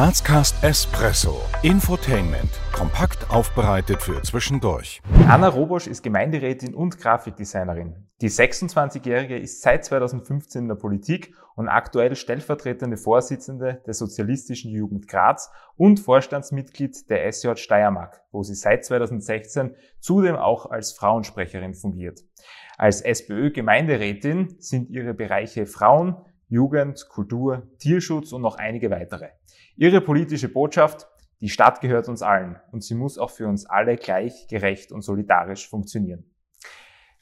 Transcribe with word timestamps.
Grazcast 0.00 0.64
Espresso. 0.64 1.42
Infotainment. 1.62 2.48
Kompakt 2.72 3.30
aufbereitet 3.30 4.00
für 4.00 4.22
zwischendurch. 4.22 5.02
Anna 5.28 5.48
Robosch 5.48 5.86
ist 5.86 6.02
Gemeinderätin 6.02 6.74
und 6.74 6.96
Grafikdesignerin. 6.96 8.08
Die 8.22 8.30
26-Jährige 8.30 9.36
ist 9.36 9.60
seit 9.60 9.84
2015 9.84 10.62
in 10.62 10.68
der 10.68 10.76
Politik 10.76 11.34
und 11.54 11.68
aktuell 11.68 12.16
stellvertretende 12.16 12.96
Vorsitzende 12.96 13.82
der 13.86 13.92
Sozialistischen 13.92 14.70
Jugend 14.70 15.06
Graz 15.06 15.52
und 15.76 16.00
Vorstandsmitglied 16.00 17.10
der 17.10 17.30
SJ 17.30 17.56
Steiermark, 17.56 18.22
wo 18.32 18.42
sie 18.42 18.54
seit 18.54 18.86
2016 18.86 19.74
zudem 19.98 20.36
auch 20.36 20.70
als 20.70 20.92
Frauensprecherin 20.92 21.74
fungiert. 21.74 22.20
Als 22.78 23.02
SPÖ-Gemeinderätin 23.02 24.56
sind 24.60 24.88
ihre 24.88 25.12
Bereiche 25.12 25.66
Frauen, 25.66 26.16
Jugend, 26.50 27.08
Kultur, 27.08 27.68
Tierschutz 27.78 28.32
und 28.32 28.42
noch 28.42 28.56
einige 28.56 28.90
weitere. 28.90 29.28
Ihre 29.76 30.00
politische 30.00 30.48
Botschaft, 30.48 31.06
die 31.40 31.48
Stadt 31.48 31.80
gehört 31.80 32.08
uns 32.08 32.22
allen 32.22 32.58
und 32.72 32.82
sie 32.82 32.96
muss 32.96 33.18
auch 33.18 33.30
für 33.30 33.46
uns 33.46 33.66
alle 33.66 33.96
gleich, 33.96 34.48
gerecht 34.48 34.90
und 34.90 35.02
solidarisch 35.02 35.68
funktionieren. 35.68 36.24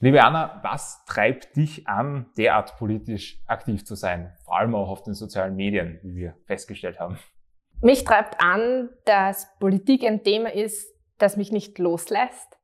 Liebe 0.01 0.25
Anna, 0.25 0.61
was 0.63 1.05
treibt 1.05 1.57
dich 1.57 1.87
an, 1.87 2.31
derart 2.39 2.79
politisch 2.79 3.43
aktiv 3.47 3.85
zu 3.85 3.97
sein? 3.97 4.33
Vor 4.45 4.59
allem 4.59 4.75
auch 4.75 4.89
auf 4.89 5.03
den 5.03 5.13
sozialen 5.13 5.57
Medien, 5.57 6.01
wie 6.03 6.15
wir 6.15 6.35
festgestellt 6.47 6.99
haben. 6.99 7.19
Mich 7.83 8.05
treibt 8.05 8.41
an, 8.41 8.89
dass 9.05 9.47
Politik 9.59 10.05
ein 10.05 10.25
Thema 10.25 10.55
ist, 10.55 10.91
das 11.19 11.37
mich 11.37 11.53
nicht 11.53 11.79
loslässt. 11.79 12.59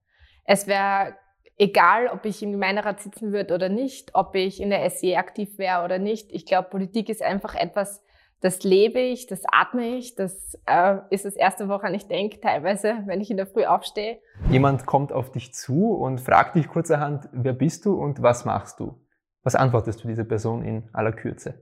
Es 0.45 0.67
wäre 0.67 1.15
egal, 1.57 2.09
ob 2.09 2.25
ich 2.25 2.43
im 2.43 2.53
Gemeinderat 2.53 3.01
sitzen 3.01 3.33
würde 3.33 3.55
oder 3.55 3.69
nicht, 3.69 4.15
ob 4.15 4.35
ich 4.35 4.61
in 4.61 4.71
der 4.71 4.89
SE 4.91 5.17
aktiv 5.17 5.59
wäre 5.59 5.85
oder 5.85 5.99
nicht. 5.99 6.33
Ich 6.33 6.47
glaube, 6.47 6.69
Politik 6.69 7.09
ist 7.09 7.23
einfach 7.23 7.55
etwas, 7.55 8.03
das 8.41 8.63
lebe 8.63 9.01
ich, 9.01 9.27
das 9.27 9.43
atme 9.51 9.97
ich, 9.97 10.17
das 10.17 10.59
äh, 10.67 10.99
ist 11.11 11.25
das 11.25 11.35
erste, 11.35 11.69
woran 11.69 11.95
ich 11.95 12.09
denke, 12.09 12.41
teilweise, 12.41 12.99
wenn 13.07 13.21
ich 13.21 13.31
in 13.31 13.39
der 13.39 13.47
Früh 13.47 13.65
aufstehe. 13.65 14.19
Jemand 14.51 14.85
kommt 14.85 15.13
auf 15.13 15.31
dich 15.31 15.55
zu 15.55 15.93
und 15.93 16.21
fragt 16.21 16.57
dich 16.57 16.69
kurzerhand, 16.69 17.29
wer 17.33 17.55
bist 17.55 17.87
du 17.87 17.95
und 17.95 18.21
was 18.23 18.45
machst 18.45 18.81
du? 18.81 19.01
Was 19.43 19.55
antwortest 19.55 20.05
du 20.05 20.09
dieser 20.09 20.25
Person 20.25 20.63
in 20.63 20.89
aller 20.93 21.13
Kürze? 21.13 21.55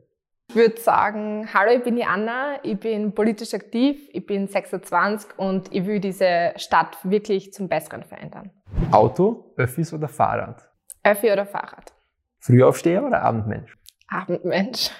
Ich 0.49 0.57
würde 0.57 0.79
sagen, 0.81 1.49
hallo, 1.55 1.71
ich 1.73 1.83
bin 1.83 1.97
die 1.97 2.05
Anna, 2.05 2.57
ich 2.63 2.79
bin 2.79 3.15
politisch 3.15 3.55
aktiv, 3.55 4.09
ich 4.13 4.27
bin 4.27 4.49
26 4.49 5.39
und 5.39 5.73
ich 5.73 5.87
will 5.87 5.99
diese 5.99 6.53
Stadt 6.57 6.99
wirklich 7.05 7.53
zum 7.53 7.69
Besseren 7.69 8.05
verändern. 8.05 8.51
Auto, 8.91 9.42
Öffis 9.57 9.93
oder 9.93 10.09
Fahrrad? 10.09 10.71
Öffi 11.03 11.33
oder 11.33 11.47
Fahrrad? 11.47 11.93
Frühaufsteher 12.39 13.05
oder 13.05 13.23
Abendmensch? 13.23 13.77
Abendmensch. 14.09 14.91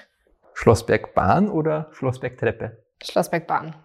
Schlossbergbahn 0.53 1.49
oder 1.49 1.89
Schlossbergtreppe? 1.91 2.83
Schlossbergbahn. 3.01 3.75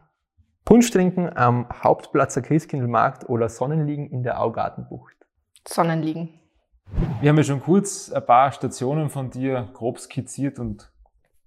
Punsch 0.65 0.91
trinken 0.91 1.35
am 1.35 1.67
Hauptplatzer 1.83 2.43
Christkindlmarkt 2.43 3.29
oder 3.29 3.49
Sonnenliegen 3.49 4.11
in 4.11 4.23
der 4.23 4.41
Augartenbucht? 4.41 5.17
Sonnenliegen. 5.67 6.39
Wir 7.21 7.31
haben 7.31 7.37
ja 7.37 7.45
schon 7.45 7.63
kurz 7.63 8.13
ein 8.13 8.25
paar 8.25 8.53
Stationen 8.53 9.11
von 9.11 9.31
dir 9.31 9.71
grob 9.73 9.99
skizziert 9.99 10.59
und 10.59 10.93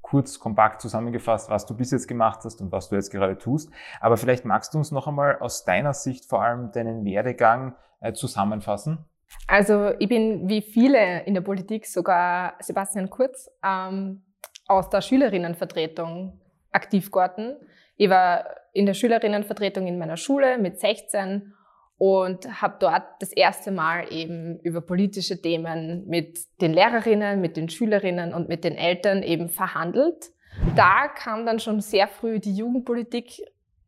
kurz, 0.01 0.39
kompakt 0.39 0.81
zusammengefasst, 0.81 1.49
was 1.49 1.65
du 1.65 1.75
bis 1.75 1.91
jetzt 1.91 2.07
gemacht 2.07 2.41
hast 2.43 2.61
und 2.61 2.71
was 2.71 2.89
du 2.89 2.95
jetzt 2.95 3.11
gerade 3.11 3.37
tust. 3.37 3.71
Aber 3.99 4.17
vielleicht 4.17 4.43
magst 4.43 4.73
du 4.73 4.77
uns 4.77 4.91
noch 4.91 5.07
einmal 5.07 5.39
aus 5.39 5.63
deiner 5.63 5.93
Sicht 5.93 6.25
vor 6.25 6.43
allem 6.43 6.71
deinen 6.71 7.05
Werdegang 7.05 7.75
äh, 8.01 8.13
zusammenfassen. 8.13 9.05
Also 9.47 9.91
ich 9.99 10.07
bin 10.07 10.47
wie 10.47 10.61
viele 10.61 11.23
in 11.25 11.33
der 11.33 11.41
Politik, 11.41 11.85
sogar 11.85 12.55
Sebastian 12.59 13.09
Kurz, 13.09 13.49
ähm, 13.65 14.23
aus 14.67 14.89
der 14.89 15.01
Schülerinnenvertretung 15.01 16.39
aktiv 16.71 17.11
geworden. 17.11 17.57
Ich 17.97 18.09
war 18.09 18.45
in 18.73 18.85
der 18.85 18.93
Schülerinnenvertretung 18.93 19.87
in 19.87 19.97
meiner 19.97 20.17
Schule 20.17 20.57
mit 20.57 20.79
16 20.79 21.53
und 21.97 22.61
habe 22.61 22.77
dort 22.79 23.03
das 23.19 23.31
erste 23.31 23.71
Mal 23.71 24.11
eben 24.11 24.59
über 24.61 24.81
politische 24.81 25.39
Themen 25.41 26.07
mit 26.07 26.39
den 26.59 26.73
Lehrerinnen, 26.73 27.41
mit 27.41 27.57
den 27.57 27.69
Schülerinnen 27.69 28.33
und 28.33 28.49
mit 28.49 28.63
den 28.63 28.75
Eltern 28.75 29.21
eben 29.21 29.49
verhandelt. 29.49 30.31
Da 30.75 31.07
kam 31.07 31.45
dann 31.45 31.59
schon 31.59 31.79
sehr 31.79 32.07
früh 32.07 32.39
die 32.39 32.55
Jugendpolitik 32.55 33.41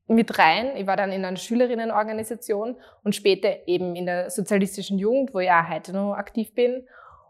mit 0.08 0.38
rein. 0.38 0.75
Ich 0.75 0.88
war 0.88 0.97
dann 0.97 1.12
in 1.12 1.24
einer 1.24 1.38
Schülerinnenorganisation 1.38 2.75
und 3.03 3.16
später 3.16 3.68
eben 3.68 3.96
in 3.96 4.06
der 4.06 4.30
sozialistischen 4.30 5.00
Jugend, 5.00 5.34
wo 5.34 5.40
ich 5.40 5.50
auch 5.50 5.69
heute 5.69 5.94
noch 5.94 6.14
aktiv 6.14 6.53
bin. 6.53 6.86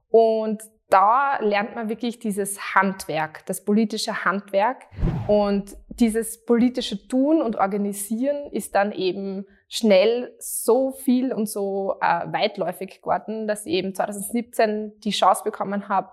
Und 0.10 0.64
da 0.90 1.40
lernt 1.40 1.76
man 1.76 1.90
wirklich 1.90 2.20
dieses 2.20 2.76
Handwerk, 2.76 3.46
das 3.46 3.64
politische 3.64 4.26
Handwerk. 4.26 4.86
Und 5.28 5.76
dieses 5.90 6.46
politische 6.46 7.08
Tun 7.08 7.42
und 7.42 7.56
Organisieren 7.56 8.52
ist 8.52 8.76
dann 8.76 8.92
eben 8.92 9.46
schnell 9.68 10.36
so 10.38 10.92
viel 10.92 11.34
und 11.34 11.50
so 11.50 11.96
äh, 12.00 12.32
weitläufig 12.32 13.02
geworden, 13.02 13.48
dass 13.48 13.66
ich 13.66 13.74
eben 13.74 13.96
2017 13.96 15.00
die 15.00 15.10
Chance 15.10 15.44
bekommen 15.44 15.90
habe, 15.90 16.12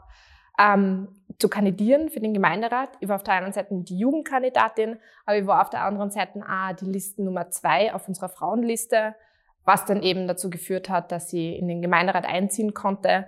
ähm, 0.59 1.20
zu 1.41 1.49
kandidieren 1.49 2.11
für 2.11 2.21
den 2.21 2.35
Gemeinderat. 2.35 2.91
Ich 3.01 3.09
war 3.09 3.17
auf 3.17 3.23
der 3.23 3.35
einen 3.35 3.53
Seite 3.53 3.69
die 3.73 3.99
Jugendkandidatin, 3.99 4.99
aber 5.27 5.39
ich 5.39 5.47
war 5.47 5.63
auf 5.63 5.71
der 5.71 5.85
anderen 5.85 6.11
Seite 6.11 6.41
auch 6.41 6.77
die 6.77 6.85
Listen 6.85 7.25
Nummer 7.25 7.51
zwei 7.51 7.93
auf 7.95 8.07
unserer 8.07 8.29
Frauenliste, 8.29 9.15
was 9.65 9.85
dann 9.87 10.03
eben 10.03 10.29
dazu 10.29 10.51
geführt 10.51 10.89
hat, 10.89 11.11
dass 11.13 11.33
ich 11.33 11.59
in 11.59 11.69
den 11.69 11.83
Gemeinderat 11.83 12.27
einziehen 12.27 12.75
konnte 12.75 13.27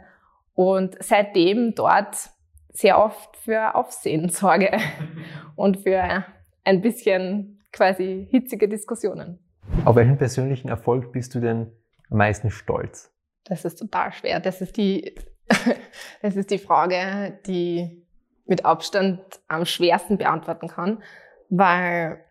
und 0.55 0.97
seitdem 1.01 1.75
dort 1.75 2.31
sehr 2.73 2.99
oft 2.99 3.37
für 3.37 3.75
Aufsehen 3.75 4.29
sorge 4.29 4.71
und 5.57 5.81
für 5.81 6.25
ein 6.65 6.81
bisschen 6.81 7.61
quasi 7.73 8.29
hitzige 8.31 8.69
Diskussionen. 8.69 9.39
Auf 9.85 9.97
welchen 9.97 10.19
persönlichen 10.19 10.69
Erfolg 10.69 11.13
bist 11.13 11.35
du 11.35 11.41
denn 11.41 11.73
am 12.11 12.19
meisten 12.19 12.51
stolz? 12.51 13.11
Das 13.45 13.65
ist 13.65 13.77
total 13.77 14.13
schwer. 14.13 14.41
Das 14.41 14.61
ist 14.61 14.77
die, 14.77 15.15
das 16.23 16.37
ist 16.37 16.51
die 16.51 16.59
Frage, 16.59 17.39
die 17.47 18.05
mit 18.47 18.65
Abstand 18.65 19.21
am 19.49 19.65
schwersten 19.65 20.19
beantworten 20.19 20.69
kann, 20.69 21.03
weil 21.49 22.25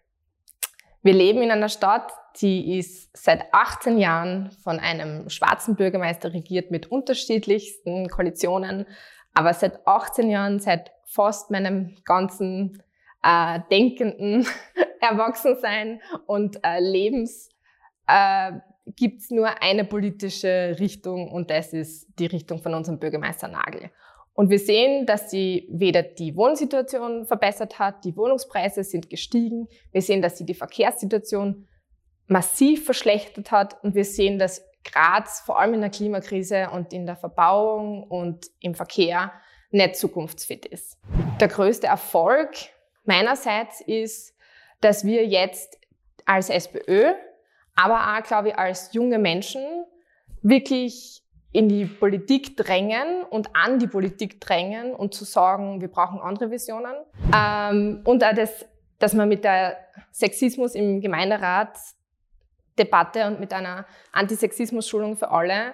wir 1.04 1.14
leben 1.14 1.42
in 1.42 1.52
einer 1.52 1.70
Stadt, 1.70 2.12
die 2.40 2.78
ist 2.78 3.16
seit 3.18 3.54
18 3.54 3.98
Jahren 3.98 4.52
von 4.64 4.80
einem 4.80 5.30
schwarzen 5.30 5.76
Bürgermeister 5.76 6.34
regiert 6.34 6.72
mit 6.72 6.92
unterschiedlichsten 6.92 8.08
Koalitionen. 8.10 8.86
Aber 9.34 9.54
seit 9.54 9.86
18 9.88 10.30
Jahren, 10.30 10.60
seit 10.60 10.92
fast 11.06 11.52
meinem 11.52 11.96
ganzen 12.06 12.84
äh, 13.24 13.60
denkenden 13.72 14.46
Erwachsensein 15.02 16.02
und 16.26 16.64
äh, 16.64 16.80
Lebens 16.80 17.50
äh, 18.08 18.54
gibt 18.96 19.22
es 19.22 19.32
nur 19.32 19.62
eine 19.62 19.86
politische 19.86 20.76
Richtung 20.80 21.32
und 21.32 21.50
das 21.50 21.74
ist 21.74 22.08
die 22.20 22.26
Richtung 22.26 22.62
von 22.62 22.74
unserem 22.74 23.00
Bürgermeister 23.00 23.48
Nagel. 23.48 23.92
Und 24.34 24.50
wir 24.50 24.60
sehen, 24.60 25.06
dass 25.06 25.30
sie 25.30 25.68
weder 25.70 26.04
die 26.04 26.36
Wohnsituation 26.36 27.26
verbessert 27.26 27.80
hat, 27.80 28.06
die 28.06 28.16
Wohnungspreise 28.16 28.84
sind 28.84 29.10
gestiegen. 29.10 29.68
Wir 29.92 30.02
sehen, 30.02 30.22
dass 30.22 30.38
sie 30.38 30.46
die 30.46 30.54
Verkehrssituation 30.54 31.68
massiv 32.28 32.86
verschlechtert 32.86 33.52
hat 33.52 33.84
und 33.84 33.94
wir 33.94 34.06
sehen, 34.06 34.40
dass 34.40 34.66
Graz 34.84 35.42
vor 35.42 35.60
allem 35.60 35.76
in 35.76 35.82
der 35.82 35.90
Klimakrise 35.90 36.70
und 36.72 36.94
in 36.94 37.06
der 37.06 37.16
Verbauung 37.16 38.04
und 38.04 38.48
im 38.60 38.74
Verkehr 38.74 39.32
nicht 39.70 39.96
zukunftsfit 39.96 40.66
ist. 40.66 40.98
Der 41.40 41.48
größte 41.48 41.88
Erfolg 41.88 42.50
meinerseits 43.04 43.82
ist, 43.82 44.36
dass 44.80 45.06
wir 45.06 45.26
jetzt 45.26 45.78
als 46.26 46.50
SPÖ, 46.50 47.14
aber 47.82 48.16
auch, 48.16 48.24
glaube 48.24 48.50
ich, 48.50 48.58
als 48.58 48.94
junge 48.94 49.18
Menschen 49.18 49.86
wirklich 50.42 51.24
in 51.52 51.68
die 51.68 51.86
Politik 51.86 52.56
drängen 52.56 53.24
und 53.30 53.56
an 53.56 53.80
die 53.80 53.88
Politik 53.88 54.40
drängen 54.40 54.94
und 54.94 55.14
zu 55.14 55.26
sagen, 55.26 55.82
wir 55.82 55.90
brauchen 55.90 56.20
andere 56.22 56.52
Visionen. 56.52 56.94
Ähm, 57.36 58.02
und 58.06 58.24
auch 58.24 58.34
das, 58.34 58.66
dass 59.00 59.14
man 59.14 59.28
mit 59.28 59.44
der 59.44 59.78
Sexismus 60.12 60.76
im 60.76 61.02
Gemeinderat 61.02 61.78
Debatte 62.78 63.28
und 63.28 63.40
mit 63.40 63.52
einer 63.52 63.86
Antisexismus-Schulung 64.14 65.18
für 65.18 65.32
alle 65.32 65.74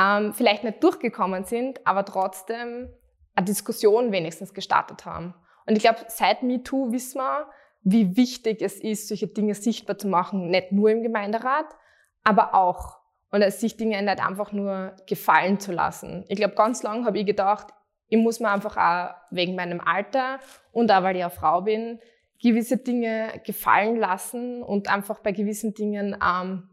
ähm, 0.00 0.34
vielleicht 0.34 0.64
nicht 0.64 0.82
durchgekommen 0.82 1.44
sind, 1.44 1.86
aber 1.86 2.04
trotzdem 2.04 2.90
eine 3.34 3.46
Diskussion 3.46 4.12
wenigstens 4.12 4.52
gestartet 4.52 5.06
haben. 5.06 5.34
Und 5.66 5.76
ich 5.76 5.82
glaube, 5.82 6.00
seit 6.08 6.42
MeToo 6.42 6.92
wissen 6.92 7.20
wir, 7.20 7.46
wie 7.82 8.16
wichtig 8.16 8.62
es 8.62 8.80
ist, 8.80 9.08
solche 9.08 9.28
Dinge 9.28 9.54
sichtbar 9.54 9.98
zu 9.98 10.08
machen, 10.08 10.48
nicht 10.48 10.72
nur 10.72 10.90
im 10.90 11.02
Gemeinderat, 11.02 11.66
aber 12.22 12.54
auch. 12.54 12.98
Und 13.30 13.48
sich 13.52 13.76
Dinge 13.76 14.02
nicht 14.02 14.26
einfach 14.26 14.52
nur 14.52 14.96
gefallen 15.06 15.60
zu 15.60 15.72
lassen. 15.72 16.24
Ich 16.28 16.36
glaube, 16.36 16.54
ganz 16.54 16.82
lange 16.82 17.06
habe 17.06 17.18
ich 17.18 17.26
gedacht, 17.26 17.68
ich 18.08 18.18
muss 18.18 18.40
mir 18.40 18.50
einfach 18.50 18.76
auch 18.76 19.14
wegen 19.30 19.54
meinem 19.54 19.80
Alter 19.80 20.40
und 20.72 20.90
auch 20.90 21.04
weil 21.04 21.16
ich 21.16 21.22
eine 21.22 21.30
Frau 21.30 21.62
bin, 21.62 22.00
gewisse 22.42 22.78
Dinge 22.78 23.40
gefallen 23.46 23.96
lassen 23.96 24.62
und 24.62 24.92
einfach 24.92 25.20
bei 25.20 25.30
gewissen 25.30 25.74
Dingen 25.74 26.16
ähm, 26.26 26.68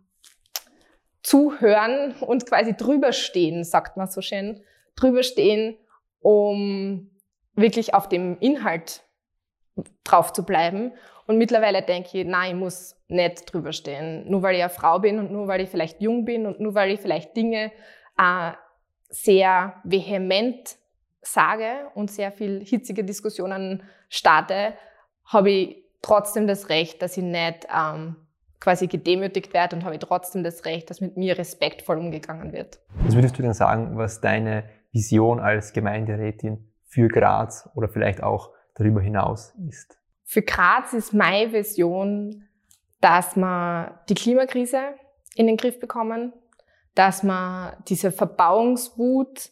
zuhören 1.21 2.15
und 2.21 2.47
quasi 2.47 2.75
drüber 2.75 3.11
stehen, 3.11 3.63
sagt 3.63 3.97
man 3.97 4.07
so 4.07 4.21
schön, 4.21 4.63
drüber 4.95 5.21
stehen, 5.21 5.77
um 6.21 7.11
wirklich 7.53 7.93
auf 7.93 8.09
dem 8.09 8.39
Inhalt 8.39 9.03
drauf 10.03 10.33
zu 10.33 10.45
bleiben 10.45 10.91
Und 11.27 11.37
mittlerweile 11.37 11.81
denke 11.81 12.19
ich, 12.19 12.25
nein, 12.25 12.51
ich 12.51 12.59
muss 12.59 12.95
nicht 13.09 13.51
drüber 13.51 13.73
stehen. 13.73 14.29
Nur 14.29 14.41
weil 14.41 14.55
ich 14.55 14.61
eine 14.61 14.69
Frau 14.69 14.99
bin 14.99 15.19
und 15.19 15.31
nur 15.31 15.47
weil 15.47 15.61
ich 15.61 15.69
vielleicht 15.69 16.01
jung 16.01 16.25
bin 16.25 16.45
und 16.45 16.59
nur 16.59 16.73
weil 16.73 16.91
ich 16.91 16.99
vielleicht 16.99 17.35
Dinge 17.35 17.71
äh, 18.17 18.51
sehr 19.09 19.75
vehement 19.83 20.77
sage 21.21 21.89
und 21.95 22.09
sehr 22.09 22.31
viel 22.31 22.63
hitzige 22.63 23.03
Diskussionen 23.03 23.83
starte, 24.09 24.73
habe 25.25 25.51
ich 25.51 25.83
trotzdem 26.01 26.47
das 26.47 26.69
Recht, 26.69 27.01
dass 27.01 27.17
ich 27.17 27.23
nicht 27.23 27.67
ähm, 27.75 28.15
quasi 28.59 28.87
gedemütigt 28.87 29.53
werde 29.53 29.75
und 29.75 29.83
habe 29.83 29.99
trotzdem 29.99 30.43
das 30.43 30.65
Recht, 30.65 30.89
dass 30.89 31.01
mit 31.01 31.17
mir 31.17 31.37
respektvoll 31.37 31.97
umgegangen 31.97 32.53
wird. 32.53 32.79
Was 33.03 33.15
würdest 33.15 33.37
du 33.37 33.41
denn 33.41 33.53
sagen, 33.53 33.97
was 33.97 34.21
deine 34.21 34.63
Vision 34.91 35.39
als 35.39 35.73
Gemeinderätin 35.73 36.71
für 36.85 37.09
Graz 37.09 37.69
oder 37.75 37.89
vielleicht 37.89 38.23
auch 38.23 38.51
darüber 38.77 39.01
hinaus 39.01 39.53
ist? 39.67 39.97
Für 40.23 40.41
Graz 40.41 40.93
ist 40.93 41.13
meine 41.13 41.51
Vision, 41.51 42.47
dass 43.01 43.35
wir 43.35 43.99
die 44.09 44.15
Klimakrise 44.15 44.95
in 45.35 45.47
den 45.47 45.57
Griff 45.57 45.79
bekommen, 45.79 46.33
dass 46.95 47.23
man 47.23 47.75
diese 47.87 48.11
Verbauungswut 48.11 49.51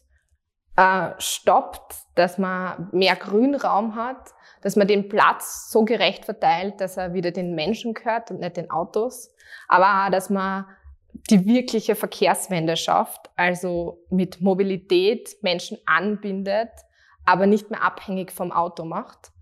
äh, 0.76 1.10
stoppt, 1.18 1.94
dass 2.14 2.38
man 2.38 2.88
mehr 2.92 3.16
Grünraum 3.16 3.94
hat, 3.94 4.34
dass 4.62 4.76
man 4.76 4.88
den 4.88 5.08
Platz 5.08 5.70
so 5.70 5.84
gerecht 5.84 6.24
verteilt, 6.24 6.80
dass 6.80 6.96
er 6.96 7.14
wieder 7.14 7.30
den 7.30 7.54
Menschen 7.54 7.94
gehört 7.94 8.30
und 8.30 8.40
nicht 8.40 8.56
den 8.56 8.70
Autos, 8.70 9.32
aber 9.68 10.06
auch, 10.06 10.10
dass 10.10 10.28
man 10.28 10.66
die 11.30 11.46
wirkliche 11.46 11.94
Verkehrswende 11.94 12.76
schafft, 12.76 13.30
also 13.36 14.04
mit 14.10 14.40
Mobilität 14.40 15.36
Menschen 15.40 15.78
anbindet, 15.86 16.70
aber 17.26 17.46
nicht 17.46 17.70
mehr 17.70 17.82
abhängig 17.82 18.32
vom 18.32 18.52
Auto 18.52 18.84
macht. 18.84 19.32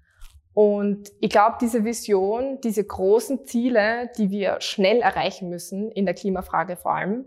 Und 0.54 1.10
ich 1.20 1.30
glaube, 1.30 1.56
diese 1.60 1.84
Vision, 1.84 2.60
diese 2.62 2.84
großen 2.84 3.44
Ziele, 3.44 4.10
die 4.16 4.30
wir 4.30 4.60
schnell 4.60 5.00
erreichen 5.00 5.48
müssen, 5.48 5.90
in 5.90 6.06
der 6.06 6.14
Klimafrage 6.14 6.76
vor 6.76 6.94
allem, 6.94 7.24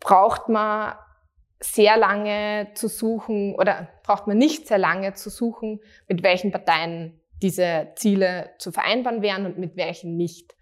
braucht 0.00 0.48
man 0.48 0.94
sehr 1.60 1.96
lange 1.96 2.68
zu 2.74 2.88
suchen 2.88 3.54
oder 3.54 3.88
braucht 4.04 4.26
man 4.26 4.38
nicht 4.38 4.68
sehr 4.68 4.78
lange 4.78 5.14
zu 5.14 5.30
suchen, 5.30 5.80
mit 6.06 6.22
welchen 6.22 6.52
Parteien 6.52 7.20
diese 7.42 7.88
Ziele 7.96 8.50
zu 8.58 8.72
vereinbaren 8.72 9.22
wären 9.22 9.46
und 9.46 9.58
mit 9.58 9.76
welchen 9.76 10.16
nicht. 10.16 10.54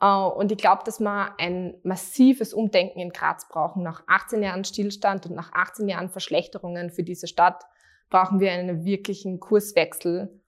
Äh, 0.00 0.06
und 0.06 0.52
ich 0.52 0.58
glaube, 0.58 0.82
dass 0.84 1.00
wir 1.00 1.34
ein 1.38 1.74
massives 1.82 2.52
Umdenken 2.52 3.00
in 3.00 3.10
Graz 3.10 3.48
brauchen. 3.48 3.82
Nach 3.82 4.02
18 4.06 4.42
Jahren 4.42 4.64
Stillstand 4.64 5.26
und 5.26 5.34
nach 5.34 5.52
18 5.52 5.88
Jahren 5.88 6.10
Verschlechterungen 6.10 6.90
für 6.90 7.02
diese 7.02 7.26
Stadt 7.26 7.64
brauchen 8.10 8.40
wir 8.40 8.52
einen 8.52 8.84
wirklichen 8.84 9.40
Kurswechsel 9.40 10.40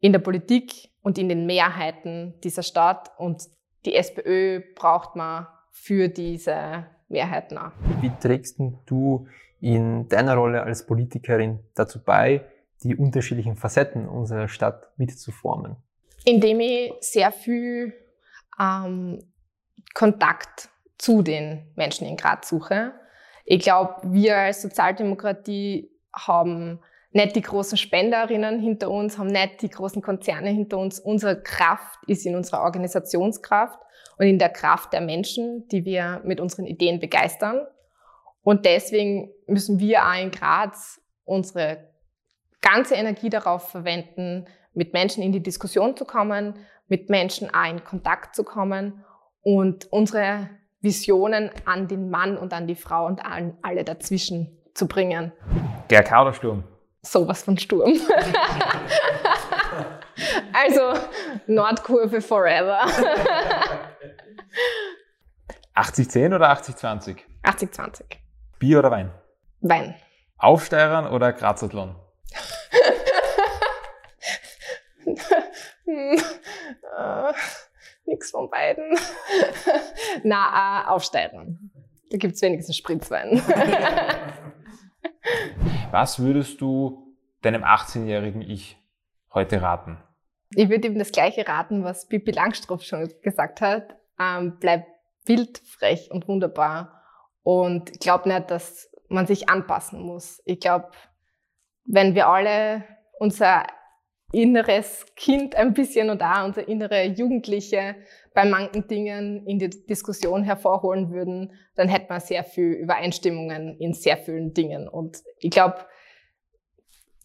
in 0.00 0.12
der 0.12 0.18
Politik 0.18 0.90
und 1.02 1.18
in 1.18 1.28
den 1.28 1.46
Mehrheiten 1.46 2.34
dieser 2.44 2.62
Stadt. 2.62 3.10
Und 3.18 3.44
die 3.84 3.94
SPÖ 3.94 4.62
braucht 4.74 5.16
man 5.16 5.46
für 5.70 6.08
diese 6.08 6.86
Mehrheiten 7.08 7.58
auch. 7.58 7.72
Wie 8.00 8.10
trägst 8.20 8.60
du 8.86 9.26
in 9.60 10.08
deiner 10.08 10.34
Rolle 10.36 10.62
als 10.62 10.86
Politikerin 10.86 11.60
dazu 11.74 12.02
bei, 12.02 12.44
die 12.82 12.94
unterschiedlichen 12.94 13.56
Facetten 13.56 14.08
unserer 14.08 14.48
Stadt 14.48 14.88
mitzuformen? 14.98 15.76
Indem 16.24 16.60
ich 16.60 16.92
sehr 17.00 17.32
viel 17.32 17.94
ähm, 18.60 19.18
Kontakt 19.94 20.68
zu 20.98 21.22
den 21.22 21.72
Menschen 21.76 22.06
in 22.06 22.16
Graz 22.16 22.48
suche. 22.48 22.92
Ich 23.44 23.60
glaube, 23.60 23.94
wir 24.04 24.36
als 24.36 24.62
Sozialdemokratie 24.62 25.90
haben 26.14 26.80
nicht 27.10 27.36
die 27.36 27.42
großen 27.42 27.78
Spenderinnen 27.78 28.60
hinter 28.60 28.90
uns, 28.90 29.18
haben 29.18 29.28
nicht 29.28 29.62
die 29.62 29.70
großen 29.70 30.02
Konzerne 30.02 30.50
hinter 30.50 30.78
uns. 30.78 31.00
Unsere 31.00 31.42
Kraft 31.42 31.98
ist 32.06 32.26
in 32.26 32.36
unserer 32.36 32.62
Organisationskraft 32.62 33.80
und 34.18 34.26
in 34.26 34.38
der 34.38 34.50
Kraft 34.50 34.92
der 34.92 35.00
Menschen, 35.00 35.66
die 35.68 35.84
wir 35.84 36.20
mit 36.24 36.40
unseren 36.40 36.66
Ideen 36.66 37.00
begeistern. 37.00 37.66
Und 38.42 38.64
deswegen 38.66 39.30
müssen 39.46 39.78
wir 39.78 40.04
auch 40.04 40.20
in 40.20 40.30
Graz 40.30 41.00
unsere 41.24 41.88
ganze 42.60 42.94
Energie 42.94 43.30
darauf 43.30 43.70
verwenden, 43.70 44.46
mit 44.74 44.92
Menschen 44.92 45.22
in 45.22 45.32
die 45.32 45.42
Diskussion 45.42 45.96
zu 45.96 46.04
kommen, 46.04 46.54
mit 46.88 47.10
Menschen 47.10 47.52
auch 47.52 47.68
in 47.68 47.84
Kontakt 47.84 48.34
zu 48.34 48.44
kommen 48.44 49.04
und 49.42 49.90
unsere 49.92 50.50
Visionen 50.80 51.50
an 51.64 51.88
den 51.88 52.10
Mann 52.10 52.36
und 52.36 52.52
an 52.52 52.66
die 52.66 52.76
Frau 52.76 53.06
und 53.06 53.24
an 53.24 53.56
alle 53.62 53.84
dazwischen 53.84 54.57
zu 54.78 54.86
bringen. 54.86 55.32
GRK 55.88 56.22
oder 56.22 56.32
Sturm? 56.32 56.64
Sowas 57.02 57.42
von 57.42 57.58
Sturm. 57.58 57.92
also 60.52 60.94
Nordkurve 61.46 62.20
forever. 62.22 62.80
80-10 65.74 66.34
oder 66.34 66.50
80-20? 66.52 67.18
80-20. 67.44 68.02
Bier 68.58 68.78
oder 68.80 68.90
Wein? 68.90 69.12
Wein. 69.60 69.94
Aufsteirern 70.38 71.06
oder 71.08 71.32
Grazathlon? 71.32 71.94
hm, 75.84 76.18
äh, 76.98 77.32
nix 78.06 78.30
von 78.30 78.50
beiden. 78.50 78.96
Na, 80.24 80.84
äh, 80.84 80.88
Aufsteirern. 80.88 81.70
Da 82.10 82.16
gibt's 82.16 82.40
wenigstens 82.42 82.76
Spritzwein. 82.76 83.42
Was 85.90 86.18
würdest 86.18 86.60
du 86.60 87.14
deinem 87.42 87.64
18-jährigen 87.64 88.42
Ich 88.42 88.76
heute 89.32 89.62
raten? 89.62 89.98
Ich 90.54 90.68
würde 90.68 90.88
ihm 90.88 90.98
das 90.98 91.12
gleiche 91.12 91.46
raten, 91.46 91.84
was 91.84 92.08
Pippi 92.08 92.30
Langstrumpf 92.30 92.82
schon 92.82 93.12
gesagt 93.22 93.60
hat. 93.60 93.96
Ähm, 94.18 94.56
bleib 94.60 94.86
wild, 95.26 95.58
frech 95.58 96.10
und 96.10 96.26
wunderbar. 96.28 97.02
Und 97.42 97.90
ich 97.90 98.00
glaube 98.00 98.28
nicht, 98.28 98.50
dass 98.50 98.90
man 99.08 99.26
sich 99.26 99.48
anpassen 99.48 100.00
muss. 100.00 100.42
Ich 100.44 100.60
glaube, 100.60 100.90
wenn 101.84 102.14
wir 102.14 102.28
alle 102.28 102.84
unser 103.18 103.66
inneres 104.32 105.06
Kind 105.16 105.54
ein 105.54 105.72
bisschen 105.72 106.10
und 106.10 106.22
auch 106.22 106.44
unsere 106.44 106.66
innere 106.66 107.04
Jugendliche 107.04 107.96
bei 108.34 108.44
manchen 108.44 108.86
Dingen 108.86 109.46
in 109.46 109.58
die 109.58 109.70
Diskussion 109.70 110.44
hervorholen 110.44 111.10
würden, 111.10 111.52
dann 111.74 111.88
hätte 111.88 112.06
man 112.10 112.20
sehr 112.20 112.44
viel 112.44 112.72
Übereinstimmungen 112.72 113.76
in 113.78 113.94
sehr 113.94 114.18
vielen 114.18 114.52
Dingen. 114.52 114.86
Und 114.86 115.22
ich 115.38 115.50
glaube, 115.50 115.78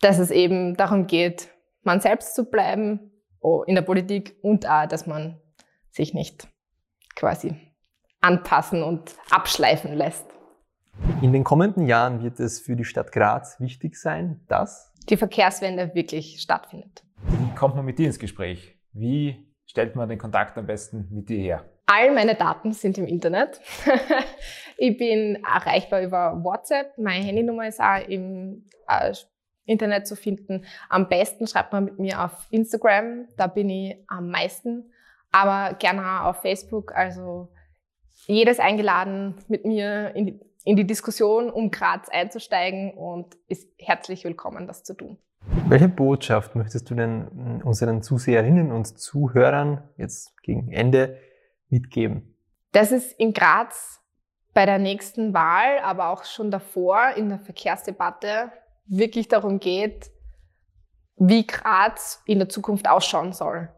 dass 0.01 0.17
es 0.17 0.31
eben 0.31 0.75
darum 0.75 1.07
geht, 1.07 1.49
man 1.83 1.99
selbst 1.99 2.35
zu 2.35 2.45
bleiben 2.45 3.11
in 3.67 3.75
der 3.75 3.81
Politik 3.81 4.37
und 4.41 4.67
auch, 4.69 4.87
dass 4.87 5.05
man 5.05 5.39
sich 5.91 6.13
nicht 6.13 6.47
quasi 7.15 7.55
anpassen 8.21 8.81
und 8.81 9.15
abschleifen 9.29 9.93
lässt. 9.93 10.25
In 11.21 11.33
den 11.33 11.43
kommenden 11.43 11.85
Jahren 11.87 12.23
wird 12.23 12.39
es 12.39 12.61
für 12.61 12.75
die 12.75 12.85
Stadt 12.85 13.11
Graz 13.11 13.59
wichtig 13.59 13.97
sein, 13.97 14.41
dass 14.47 14.92
die 15.09 15.17
Verkehrswende 15.17 15.93
wirklich 15.93 16.41
stattfindet. 16.41 17.03
Wie 17.17 17.55
kommt 17.55 17.75
man 17.75 17.85
mit 17.85 17.99
dir 17.99 18.07
ins 18.07 18.19
Gespräch? 18.19 18.77
Wie 18.91 19.47
stellt 19.65 19.95
man 19.95 20.09
den 20.09 20.19
Kontakt 20.19 20.57
am 20.57 20.65
besten 20.65 21.07
mit 21.11 21.29
dir 21.29 21.39
her? 21.39 21.65
All 21.85 22.13
meine 22.13 22.35
Daten 22.35 22.71
sind 22.71 22.97
im 22.97 23.05
Internet. 23.05 23.59
ich 24.77 24.97
bin 24.97 25.43
erreichbar 25.43 26.01
über 26.01 26.43
WhatsApp. 26.43 26.97
Meine 26.97 27.25
Handynummer 27.25 27.67
ist 27.67 27.81
auch 27.81 28.07
im 28.07 28.65
äh, 28.87 29.13
Internet 29.65 30.07
zu 30.07 30.15
finden. 30.15 30.65
Am 30.89 31.09
besten 31.09 31.47
schreibt 31.47 31.73
man 31.73 31.85
mit 31.85 31.99
mir 31.99 32.23
auf 32.23 32.47
Instagram. 32.51 33.27
Da 33.37 33.47
bin 33.47 33.69
ich 33.69 33.97
am 34.07 34.29
meisten. 34.29 34.91
Aber 35.31 35.75
gerne 35.75 36.01
auch 36.01 36.29
auf 36.29 36.41
Facebook. 36.41 36.93
Also 36.95 37.52
jedes 38.27 38.59
eingeladen, 38.59 39.35
mit 39.47 39.65
mir 39.65 40.15
in 40.15 40.25
die, 40.25 40.39
in 40.63 40.75
die 40.75 40.85
Diskussion 40.87 41.49
um 41.49 41.71
Graz 41.71 42.09
einzusteigen 42.09 42.93
und 42.93 43.35
ist 43.47 43.69
herzlich 43.77 44.23
willkommen, 44.23 44.67
das 44.67 44.83
zu 44.83 44.93
tun. 44.93 45.17
Welche 45.67 45.89
Botschaft 45.89 46.55
möchtest 46.55 46.89
du 46.89 46.95
denn 46.95 47.61
unseren 47.63 48.01
Zuseherinnen 48.01 48.71
und 48.71 48.97
Zuhörern 48.97 49.83
jetzt 49.97 50.41
gegen 50.41 50.71
Ende 50.71 51.17
mitgeben? 51.69 52.37
Dass 52.71 52.91
es 52.91 53.11
in 53.11 53.33
Graz 53.33 53.99
bei 54.53 54.65
der 54.65 54.79
nächsten 54.79 55.33
Wahl, 55.33 55.79
aber 55.83 56.09
auch 56.09 56.23
schon 56.23 56.49
davor 56.49 57.09
in 57.15 57.29
der 57.29 57.39
Verkehrsdebatte 57.39 58.51
wirklich 58.85 59.27
darum 59.27 59.59
geht, 59.59 60.11
wie 61.17 61.45
Graz 61.45 62.21
in 62.25 62.39
der 62.39 62.49
Zukunft 62.49 62.87
ausschauen 62.87 63.33
soll, 63.33 63.69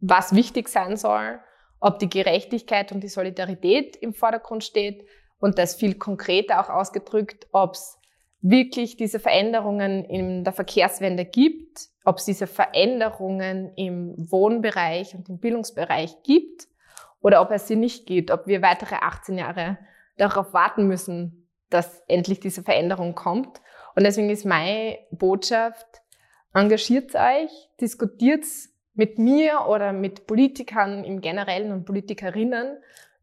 was 0.00 0.34
wichtig 0.34 0.68
sein 0.68 0.96
soll, 0.96 1.40
ob 1.84 1.98
die 1.98 2.08
Gerechtigkeit 2.08 2.92
und 2.92 3.02
die 3.02 3.08
Solidarität 3.08 3.94
im 3.96 4.14
Vordergrund 4.14 4.64
steht 4.64 5.06
und 5.38 5.58
das 5.58 5.74
viel 5.74 5.96
konkreter 5.96 6.58
auch 6.58 6.70
ausgedrückt, 6.70 7.46
ob 7.52 7.74
es 7.74 7.98
wirklich 8.40 8.96
diese 8.96 9.20
Veränderungen 9.20 10.02
in 10.06 10.44
der 10.44 10.54
Verkehrswende 10.54 11.26
gibt, 11.26 11.88
ob 12.06 12.16
es 12.16 12.24
diese 12.24 12.46
Veränderungen 12.46 13.74
im 13.76 14.14
Wohnbereich 14.16 15.14
und 15.14 15.28
im 15.28 15.38
Bildungsbereich 15.38 16.22
gibt 16.22 16.68
oder 17.20 17.42
ob 17.42 17.50
es 17.50 17.68
sie 17.68 17.76
nicht 17.76 18.06
gibt, 18.06 18.30
ob 18.30 18.46
wir 18.46 18.62
weitere 18.62 18.94
18 18.94 19.36
Jahre 19.36 19.76
darauf 20.16 20.54
warten 20.54 20.88
müssen, 20.88 21.50
dass 21.68 22.02
endlich 22.08 22.40
diese 22.40 22.62
Veränderung 22.62 23.14
kommt. 23.14 23.60
Und 23.94 24.04
deswegen 24.04 24.30
ist 24.30 24.46
meine 24.46 25.00
Botschaft, 25.10 26.00
engagiert 26.54 27.14
euch, 27.14 27.50
diskutiert 27.78 28.46
mit 28.94 29.18
mir 29.18 29.66
oder 29.68 29.92
mit 29.92 30.26
Politikern 30.26 31.04
im 31.04 31.20
Generellen 31.20 31.72
und 31.72 31.84
Politikerinnen 31.84 32.78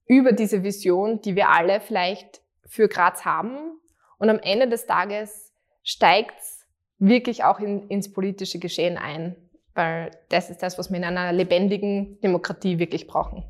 über 0.05 0.33
diese 0.33 0.63
Vision, 0.63 1.21
die 1.21 1.35
wir 1.35 1.49
alle 1.49 1.79
vielleicht 1.79 2.41
für 2.65 2.87
Graz 2.87 3.25
haben. 3.25 3.79
Und 4.17 4.29
am 4.29 4.39
Ende 4.39 4.67
des 4.67 4.85
Tages 4.85 5.53
steigt's 5.83 6.67
wirklich 6.99 7.43
auch 7.43 7.59
in, 7.59 7.87
ins 7.87 8.11
politische 8.11 8.59
Geschehen 8.59 8.97
ein, 8.97 9.35
weil 9.73 10.11
das 10.29 10.49
ist 10.49 10.61
das, 10.61 10.77
was 10.77 10.91
wir 10.91 10.97
in 10.97 11.03
einer 11.03 11.31
lebendigen 11.31 12.19
Demokratie 12.21 12.77
wirklich 12.77 13.07
brauchen. 13.07 13.43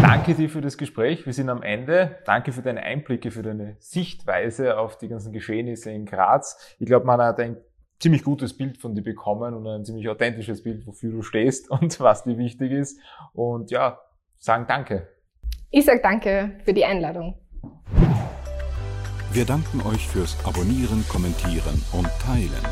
Danke 0.00 0.34
dir 0.34 0.48
für 0.48 0.60
das 0.60 0.78
Gespräch. 0.78 1.26
Wir 1.26 1.32
sind 1.32 1.48
am 1.48 1.62
Ende. 1.62 2.18
Danke 2.24 2.52
für 2.52 2.62
deine 2.62 2.82
Einblicke, 2.82 3.30
für 3.30 3.42
deine 3.42 3.76
Sichtweise 3.80 4.78
auf 4.78 4.96
die 4.98 5.08
ganzen 5.08 5.32
Geschehnisse 5.32 5.90
in 5.90 6.06
Graz. 6.06 6.76
Ich 6.78 6.86
glaube, 6.86 7.06
man 7.06 7.20
hat 7.20 7.40
ein 7.40 7.56
ziemlich 8.02 8.24
gutes 8.24 8.56
Bild 8.56 8.78
von 8.78 8.94
dir 8.94 9.02
bekommen 9.02 9.54
und 9.54 9.66
ein 9.66 9.84
ziemlich 9.84 10.08
authentisches 10.08 10.62
Bild, 10.62 10.86
wofür 10.86 11.12
du 11.12 11.22
stehst 11.22 11.70
und 11.70 11.98
was 12.00 12.24
dir 12.24 12.36
wichtig 12.36 12.72
ist. 12.72 12.98
Und 13.32 13.70
ja, 13.70 14.00
sagen 14.38 14.66
Danke. 14.68 15.08
Ich 15.70 15.86
sage 15.86 16.00
Danke 16.02 16.58
für 16.64 16.74
die 16.74 16.84
Einladung. 16.84 17.38
Wir 19.32 19.46
danken 19.46 19.80
euch 19.86 20.06
fürs 20.06 20.36
Abonnieren, 20.44 21.06
Kommentieren 21.08 21.82
und 21.92 22.08
Teilen. 22.20 22.66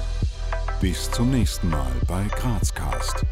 Bis 0.81 1.11
zum 1.11 1.31
nächsten 1.31 1.71
Mal 1.71 1.91
bei 2.07 2.25
Grazcast. 2.37 3.25